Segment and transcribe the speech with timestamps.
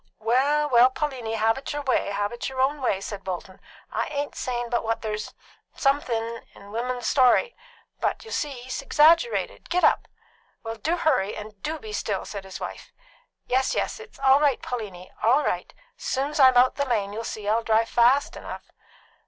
[0.17, 3.61] "Well, well, Pauliny, have it your own way, have it your own way," said Bolton.
[3.91, 5.35] "I ain't sayin' but what there's
[5.77, 7.55] _some_thin' in William's story;
[7.99, 9.69] but you'll see't he's exaggerated.
[9.69, 10.07] Git up!"
[10.63, 12.91] "Well, do hurry, and do be still!" said his wife.
[13.45, 13.99] "Yes, yes.
[13.99, 15.71] It's all right, Pauliny; all right.
[15.97, 18.71] Soon's I'm out the lane, you'll see't I'll drive fast enough."